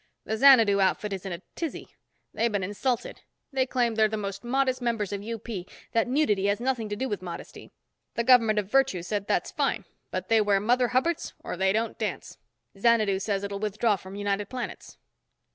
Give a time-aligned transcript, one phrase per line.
[0.23, 1.89] The Xanadu outfit is in a tizzy.
[2.33, 3.21] They've been insulted.
[3.53, 5.47] They claim they're the most modest members of UP,
[5.91, 7.69] that nudity has nothing to do with modesty.
[8.15, 11.99] The government of Virtue said that's fine but they wear Mother Hubbards or they don't
[11.99, 12.39] dance.
[12.75, 14.97] Xanadu says it'll withdraw from United Planets."